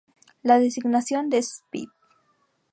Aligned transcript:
La 0.41 0.57
designación 0.57 1.29
de 1.29 1.37
spp. 1.37 1.91